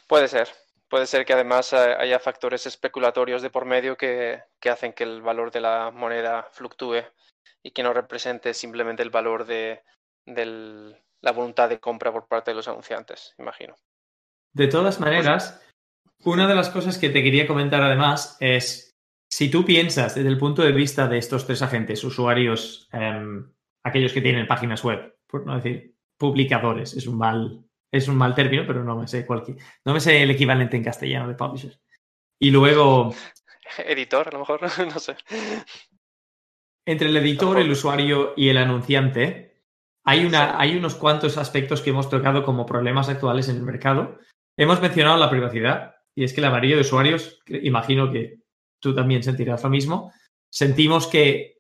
Puede 0.07 0.29
ser. 0.29 0.49
Puede 0.89 1.07
ser 1.07 1.25
que 1.25 1.35
además 1.35 1.73
haya 1.73 2.19
factores 2.19 2.67
especulatorios 2.67 3.43
de 3.43 3.51
por 3.51 3.65
medio 3.65 3.97
que, 3.97 4.43
hacen 4.69 4.93
que 4.93 5.05
el 5.05 5.23
valor 5.23 5.53
de 5.53 5.61
la 5.61 5.93
moneda 5.93 6.49
fluctúe 6.51 7.05
y 7.63 7.71
que 7.71 7.85
no 7.85 7.93
represente 7.93 8.55
simplemente 8.55 9.05
el 9.05 9.11
valor 9.11 9.47
de, 9.47 9.85
la 10.35 11.33
voluntad 11.33 11.69
de 11.69 11.81
compra 11.81 12.13
por 12.13 12.27
parte 12.27 12.51
de 12.51 12.57
los 12.57 12.69
anunciantes, 12.69 13.35
imagino. 13.39 13.75
De 14.53 14.67
todas 14.67 15.01
maneras, 15.01 15.63
una 16.25 16.47
de 16.47 16.55
las 16.55 16.71
cosas 16.71 16.99
que 16.99 17.11
te 17.11 17.23
quería 17.23 17.47
comentar 17.47 17.83
además 17.83 18.37
es, 18.41 18.97
si 19.29 19.51
tú 19.51 19.65
piensas 19.65 20.15
desde 20.15 20.29
el 20.29 20.39
punto 20.39 20.63
de 20.63 20.73
vista 20.73 21.09
de 21.09 21.19
estos 21.19 21.47
tres 21.47 21.63
agentes, 21.63 22.05
usuarios, 22.05 22.89
em, 22.93 23.53
aquellos 23.85 24.13
que 24.13 24.21
tienen 24.21 24.47
páginas 24.47 24.85
web, 24.85 25.17
por 25.27 25.47
no 25.47 25.57
decir 25.57 25.95
publicadores, 26.19 26.95
es 26.95 27.07
un 27.07 27.17
mal, 27.17 27.65
es 27.91 28.09
un 28.09 28.17
mal 28.17 28.35
término, 28.35 28.65
pero 28.67 28.85
no 28.85 28.97
me 28.97 29.09
sé 29.09 29.25
cualquier, 29.25 29.57
no 29.85 29.95
me 29.95 30.01
sé 30.01 30.23
el 30.23 30.31
equivalente 30.31 30.77
en 30.77 30.85
castellano 30.85 31.29
de 31.29 31.35
publisher. 31.35 31.81
Y 32.39 32.51
luego. 32.51 33.15
Editor, 33.79 34.29
a 34.29 34.33
lo 34.33 34.41
mejor, 34.41 34.61
no 34.93 34.99
sé. 34.99 35.17
Entre 36.87 37.09
el 37.09 37.17
editor, 37.17 37.59
el 37.59 37.71
usuario 37.71 38.33
y 38.37 38.49
el 38.49 38.57
anunciante, 38.57 39.50
hay, 40.11 40.25
una, 40.25 40.61
hay 40.61 40.77
unos 40.77 40.97
cuantos 40.97 41.39
aspectos 41.39 41.81
que 41.81 41.91
hemos 41.91 42.11
tocado 42.11 42.43
como 42.43 42.67
problemas 42.67 43.09
actuales 43.09 43.49
en 43.49 43.55
el 43.59 43.63
mercado. 43.63 44.19
Hemos 44.57 44.81
mencionado 44.81 45.17
la 45.17 45.31
privacidad, 45.31 45.95
y 46.17 46.25
es 46.25 46.33
que 46.33 46.41
la 46.41 46.51
mayoría 46.51 46.75
de 46.75 46.81
usuarios, 46.81 47.39
imagino 47.47 48.11
que 48.11 48.41
tú 48.81 48.93
también 48.93 49.23
sentirás 49.23 49.63
lo 49.63 49.71
mismo, 49.71 50.13
sentimos 50.51 51.07
que 51.07 51.59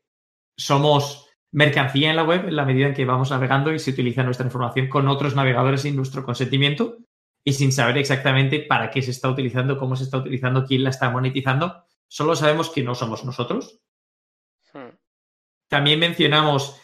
somos 0.58 1.28
mercancía 1.52 2.10
en 2.10 2.16
la 2.16 2.24
web 2.24 2.48
en 2.48 2.56
la 2.56 2.64
medida 2.64 2.88
en 2.88 2.94
que 2.94 3.04
vamos 3.04 3.30
navegando 3.30 3.72
y 3.72 3.78
se 3.78 3.92
utiliza 3.92 4.24
nuestra 4.24 4.46
información 4.46 4.88
con 4.88 5.06
otros 5.06 5.36
navegadores 5.36 5.82
sin 5.82 5.94
nuestro 5.94 6.24
consentimiento 6.24 6.98
y 7.44 7.52
sin 7.52 7.70
saber 7.70 7.98
exactamente 7.98 8.58
para 8.58 8.90
qué 8.90 9.00
se 9.00 9.12
está 9.12 9.30
utilizando, 9.30 9.78
cómo 9.78 9.94
se 9.94 10.02
está 10.02 10.18
utilizando, 10.18 10.64
quién 10.64 10.82
la 10.82 10.90
está 10.90 11.08
monetizando. 11.08 11.84
Solo 12.08 12.34
sabemos 12.34 12.70
que 12.70 12.82
no 12.82 12.96
somos 12.96 13.24
nosotros. 13.24 13.78
Hmm. 14.72 14.96
También 15.68 16.00
mencionamos 16.00 16.80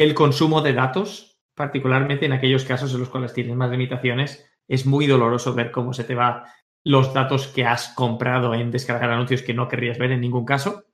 el 0.00 0.14
consumo 0.14 0.62
de 0.62 0.72
datos, 0.72 1.42
particularmente 1.54 2.24
en 2.24 2.32
aquellos 2.32 2.64
casos 2.64 2.94
en 2.94 3.00
los 3.00 3.10
cuales 3.10 3.34
tienes 3.34 3.54
más 3.54 3.70
limitaciones. 3.70 4.50
Es 4.66 4.86
muy 4.86 5.06
doloroso 5.06 5.52
ver 5.52 5.70
cómo 5.70 5.92
se 5.92 6.04
te 6.04 6.14
va 6.14 6.50
los 6.82 7.12
datos 7.12 7.48
que 7.48 7.66
has 7.66 7.88
comprado 7.88 8.54
en 8.54 8.70
descargar 8.70 9.10
anuncios 9.10 9.42
que 9.42 9.52
no 9.52 9.68
querrías 9.68 9.98
ver 9.98 10.12
en 10.12 10.22
ningún 10.22 10.46
caso. 10.46 10.86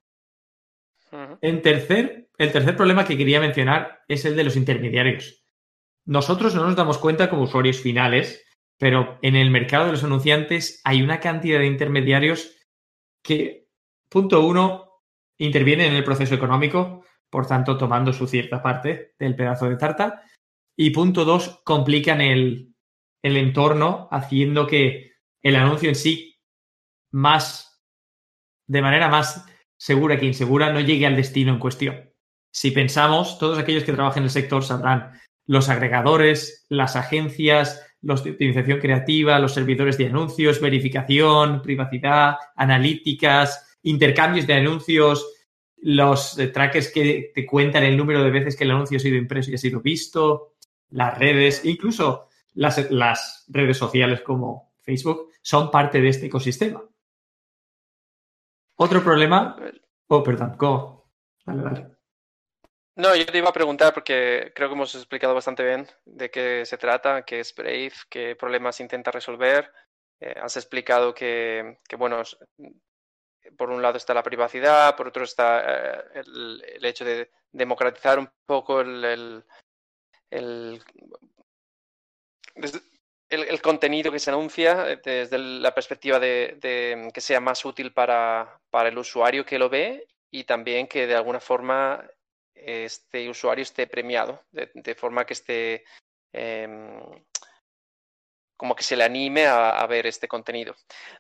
En 1.41 1.63
tercer, 1.63 2.31
el 2.37 2.51
tercer 2.51 2.75
problema 2.75 3.05
que 3.05 3.17
quería 3.17 3.39
mencionar 3.39 4.01
es 4.09 4.25
el 4.25 4.35
de 4.35 4.43
los 4.43 4.57
intermediarios. 4.57 5.45
Nosotros 6.05 6.57
no 6.57 6.65
nos 6.65 6.75
damos 6.75 6.99
cuenta 6.99 7.31
como 7.31 7.43
usuarios 7.43 7.79
finales, 7.79 8.45
pero 8.77 9.21
en 9.23 9.37
el 9.37 9.53
mercado 9.53 9.87
de 9.87 9.93
los 9.93 10.03
anunciantes 10.03 10.81
hay 10.83 11.03
una 11.03 11.21
cantidad 11.21 11.61
de 11.61 11.67
intermediarios 11.67 12.57
que, 13.23 13.69
punto 14.09 14.45
uno, 14.45 14.91
intervienen 15.39 15.93
en 15.93 15.95
el 15.95 16.03
proceso 16.03 16.35
económico, 16.35 17.05
por 17.31 17.47
tanto, 17.47 17.77
tomando 17.77 18.13
su 18.13 18.27
cierta 18.27 18.63
parte 18.63 19.15
del 19.19 19.37
pedazo 19.37 19.69
de 19.69 19.77
tarta. 19.77 20.23
Y 20.77 20.91
punto 20.91 21.25
dos, 21.25 21.61
complican 21.65 22.21
el, 22.21 22.75
el 23.23 23.37
entorno, 23.37 24.09
haciendo 24.11 24.67
que 24.67 25.13
el 25.43 25.57
anuncio 25.57 25.89
en 25.89 25.95
sí 25.95 26.39
más, 27.13 27.83
de 28.67 28.83
manera 28.83 29.09
más 29.09 29.47
segura 29.79 30.19
que 30.19 30.27
insegura, 30.27 30.73
no 30.73 30.81
llegue 30.81 31.07
al 31.07 31.17
destino 31.17 31.53
en 31.53 31.59
cuestión. 31.59 32.13
Si 32.53 32.71
pensamos, 32.71 33.39
todos 33.39 33.59
aquellos 33.59 33.85
que 33.85 33.93
trabajan 33.93 34.23
en 34.23 34.25
el 34.25 34.31
sector 34.31 34.65
sabrán 34.65 35.13
los 35.47 35.69
agregadores, 35.69 36.67
las 36.69 36.97
agencias, 36.97 37.83
los 38.03 38.25
de 38.25 38.33
optimización 38.33 38.81
creativa, 38.81 39.39
los 39.39 39.55
servidores 39.55 39.99
de 39.99 40.07
anuncios, 40.07 40.61
verificación, 40.61 41.63
privacidad, 41.63 42.37
analíticas, 42.55 43.79
intercambios 43.83 44.47
de 44.47 44.55
anuncios, 44.55 45.27
los 45.79 46.37
trackers 46.53 46.91
que 46.91 47.33
te 47.35 47.47
cuentan 47.47 47.85
el 47.85 47.97
número 47.97 48.23
de 48.23 48.31
veces 48.31 48.57
que 48.57 48.65
el 48.65 48.71
anuncio 48.71 48.97
ha 48.97 49.01
sido 49.01 49.17
impreso 49.17 49.51
y 49.51 49.55
ha 49.55 49.59
sido 49.59 49.81
visto, 49.81 50.55
las 50.91 51.19
redes, 51.19 51.65
incluso 51.65 52.29
las, 52.55 52.91
las 52.91 53.45
redes 53.49 53.77
sociales 53.77 54.21
como 54.23 54.73
Facebook, 54.81 55.31
son 55.43 55.71
parte 55.71 56.01
de 56.01 56.09
este 56.09 56.27
ecosistema. 56.27 56.83
Otro 58.77 59.03
problema. 59.03 59.57
Oh, 60.09 60.23
perdón, 60.23 60.57
¿cómo? 60.57 61.11
No, 62.97 63.15
yo 63.15 63.27
te 63.27 63.39
iba 63.39 63.51
a 63.51 63.53
preguntar 63.53 63.93
porque 63.93 64.53
creo 64.55 64.69
que 64.69 64.75
hemos 64.75 64.95
explicado 64.95 65.35
bastante 65.35 65.65
bien 65.65 65.87
de 66.05 66.31
qué 66.31 66.65
se 66.65 66.79
trata, 66.79 67.25
qué 67.25 67.41
es 67.41 67.55
Brave, 67.55 67.93
qué 68.09 68.37
problemas 68.37 68.81
intenta 68.81 69.11
resolver. 69.11 69.71
Eh, 70.19 70.35
has 70.41 70.57
explicado 70.57 71.15
que, 71.15 71.79
bueno, 71.99 72.23
por 73.57 73.71
un 73.71 73.83
lado 73.83 73.97
está 73.97 74.15
la 74.15 74.23
privacidad, 74.23 74.97
por 74.97 75.09
otro 75.09 75.25
está 75.25 75.63
eh, 75.65 76.05
el, 76.15 76.85
hecho 76.85 77.05
de 77.05 77.31
democratizar 77.53 78.19
un 78.19 78.31
poco 78.47 78.81
el, 78.81 79.45
el 80.31 80.83
el, 83.29 83.61
contenido 83.61 84.13
que 84.13 84.19
se 84.19 84.31
anuncia 84.31 84.91
eh, 84.91 85.01
desde 85.03 85.39
la 85.39 85.75
perspectiva 85.75 86.19
de, 86.19 87.11
que 87.13 87.21
sea 87.21 87.41
más 87.41 87.65
útil 87.65 87.93
para, 87.93 88.61
el 88.85 88.99
usuario 88.99 89.45
que 89.45 89.59
lo 89.59 89.69
ve 89.69 90.07
y 90.31 90.45
también 90.45 90.87
que 90.87 91.07
de 91.07 91.15
alguna 91.15 91.41
forma 91.41 92.05
este 92.55 93.29
usuario 93.29 93.63
esté 93.63 93.87
premiado, 93.87 94.43
de, 94.51 94.95
forma 94.95 95.25
que 95.25 95.35
esté 95.35 95.85
em, 96.33 97.01
como 98.57 98.75
que 98.75 98.83
se 98.83 98.97
le 98.97 99.05
anime 99.05 99.47
a, 99.47 99.87
ver 99.87 100.07
este 100.07 100.29
contenido. 100.29 100.75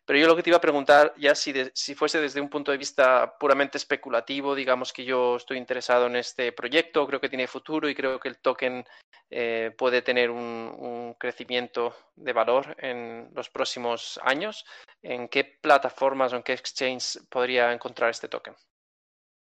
Pero 0.05 0.19
yo 0.19 0.26
lo 0.26 0.35
que 0.35 0.43
te 0.43 0.50
iba 0.50 0.57
a 0.57 0.61
preguntar, 0.61 1.12
ya 1.16 1.35
si, 1.35 1.52
si 1.75 1.95
fuese 1.95 2.21
desde 2.21 2.40
un 2.40 2.49
punto 2.49 2.73
de 2.73 2.78
vista 2.78 3.37
puramente 3.38 3.78
especulativo, 3.78 4.55
digamos 4.55 4.93
que 4.93 5.05
yo 5.05 5.37
estoy 5.37 5.59
interesado 5.59 6.07
en 6.07 6.16
este 6.16 6.52
proyecto, 6.52 7.07
creo 7.07 7.21
que 7.21 7.28
tiene 7.28 7.47
futuro 7.47 7.88
y 7.88 7.95
creo 7.95 8.19
que 8.19 8.28
el 8.28 8.38
token 8.38 8.85
eh, 9.31 9.75
puede 9.76 10.02
tener 10.02 10.31
un, 10.31 11.14
crecimiento 11.19 11.95
de 12.14 12.33
valor 12.33 12.76
en 12.78 13.31
los 13.35 13.49
próximos 13.50 14.21
años, 14.23 14.64
¿en 15.02 15.28
qué 15.28 15.45
plataformas 15.45 16.33
o 16.33 16.37
en 16.37 16.43
qué 16.43 16.52
exchange 16.52 17.19
podría 17.28 17.73
encontrar 17.73 18.11
este 18.11 18.28
token? 18.28 18.55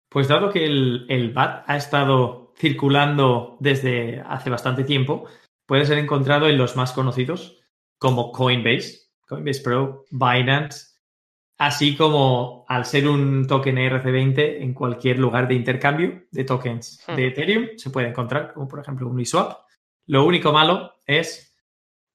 Pues 0.09 0.27
dado 0.27 0.51
que 0.51 0.65
el, 0.65 1.05
el 1.07 1.31
BAT 1.31 1.63
ha 1.67 1.77
estado 1.77 2.53
circulando 2.57 3.57
desde 3.59 4.21
hace 4.27 4.49
bastante 4.49 4.83
tiempo, 4.83 5.25
puede 5.65 5.85
ser 5.85 5.99
encontrado 5.99 6.47
en 6.47 6.57
los 6.57 6.75
más 6.75 6.91
conocidos, 6.91 7.60
como 8.01 8.31
Coinbase, 8.31 9.11
Coinbase 9.27 9.61
Pro, 9.61 10.05
Binance, 10.09 10.87
así 11.59 11.95
como 11.95 12.65
al 12.67 12.83
ser 12.85 13.07
un 13.07 13.45
token 13.45 13.75
ERC20 13.75 14.59
en 14.59 14.73
cualquier 14.73 15.19
lugar 15.19 15.47
de 15.47 15.53
intercambio 15.53 16.23
de 16.31 16.43
tokens 16.43 17.05
de 17.15 17.27
Ethereum 17.27 17.67
se 17.77 17.91
puede 17.91 18.07
encontrar, 18.07 18.53
como 18.53 18.67
por 18.67 18.79
ejemplo 18.79 19.07
Uniswap. 19.07 19.59
Lo 20.07 20.25
único 20.25 20.51
malo 20.51 20.95
es, 21.05 21.55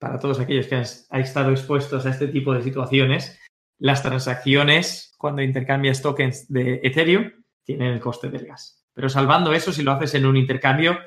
para 0.01 0.19
todos 0.19 0.41
aquellos 0.41 0.67
que 0.67 0.75
han 0.75 1.21
estado 1.21 1.53
expuestos 1.53 2.05
a 2.05 2.11
este 2.11 2.27
tipo 2.27 2.53
de 2.53 2.65
situaciones, 2.65 3.39
las 3.79 4.03
transacciones 4.03 5.15
cuando 5.17 5.43
intercambias 5.43 6.03
tokens 6.03 6.49
de 6.49 6.81
Ethereum 6.83 7.31
tienen 7.63 7.93
el 7.93 8.01
coste 8.01 8.29
del 8.29 8.47
gas. 8.47 8.85
Pero 8.93 9.09
salvando 9.09 9.53
eso, 9.53 9.73
si 9.73 9.85
lo 9.85 9.93
haces 9.93 10.15
en 10.15 10.27
un 10.27 10.37
intercambio, 10.37 10.99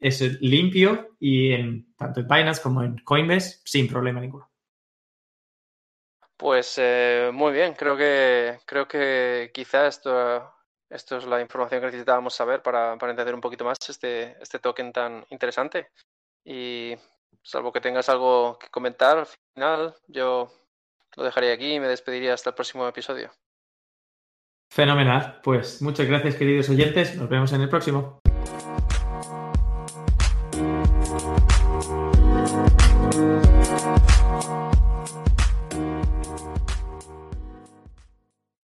es 0.00 0.40
limpio 0.40 1.16
y 1.18 1.52
en 1.52 1.94
tanto 1.94 2.20
en 2.20 2.28
Binance 2.28 2.62
como 2.62 2.82
en 2.82 2.98
Coinbase 2.98 3.60
sin 3.64 3.86
problema 3.88 4.20
ninguno. 4.20 4.50
Pues 6.36 6.76
eh, 6.78 7.30
muy 7.34 7.52
bien, 7.52 7.74
creo 7.74 7.96
que 7.96 8.60
creo 8.64 8.88
que 8.88 9.50
quizá 9.52 9.86
esto, 9.86 10.50
esto 10.88 11.18
es 11.18 11.26
la 11.26 11.40
información 11.40 11.80
que 11.80 11.86
necesitábamos 11.86 12.34
saber 12.34 12.62
para, 12.62 12.96
para 12.96 13.12
entender 13.12 13.34
un 13.34 13.42
poquito 13.42 13.64
más 13.64 13.76
este, 13.88 14.36
este 14.40 14.58
token 14.58 14.92
tan 14.92 15.26
interesante. 15.28 15.90
Y 16.42 16.94
salvo 17.42 17.72
que 17.72 17.82
tengas 17.82 18.08
algo 18.08 18.58
que 18.58 18.68
comentar 18.70 19.18
al 19.18 19.26
final, 19.54 19.94
yo 20.06 20.50
lo 21.16 21.24
dejaría 21.24 21.52
aquí 21.52 21.74
y 21.74 21.80
me 21.80 21.88
despediría 21.88 22.32
hasta 22.32 22.50
el 22.50 22.54
próximo 22.54 22.88
episodio. 22.88 23.30
Fenomenal. 24.72 25.40
Pues 25.42 25.82
muchas 25.82 26.06
gracias, 26.06 26.36
queridos 26.36 26.70
oyentes. 26.70 27.16
Nos 27.16 27.28
vemos 27.28 27.52
en 27.52 27.62
el 27.62 27.68
próximo. 27.68 28.19